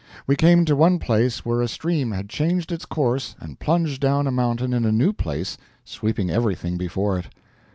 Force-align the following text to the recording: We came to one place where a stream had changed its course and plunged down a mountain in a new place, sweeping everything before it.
We 0.25 0.35
came 0.35 0.65
to 0.65 0.75
one 0.75 0.97
place 0.97 1.45
where 1.45 1.61
a 1.61 1.67
stream 1.67 2.09
had 2.09 2.27
changed 2.27 2.71
its 2.71 2.87
course 2.87 3.35
and 3.39 3.59
plunged 3.59 4.01
down 4.01 4.25
a 4.25 4.31
mountain 4.31 4.73
in 4.73 4.83
a 4.83 4.91
new 4.91 5.13
place, 5.13 5.57
sweeping 5.85 6.31
everything 6.31 6.75
before 6.75 7.19
it. 7.19 7.27